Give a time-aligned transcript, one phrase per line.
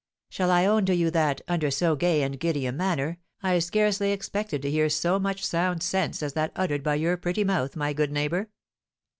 [0.29, 4.11] "Shall I own to you that, under so gay and giddy a manner, I scarcely
[4.11, 7.93] expected to hear so much sound sense as that uttered by your pretty mouth, my
[7.93, 8.49] good neighbour?"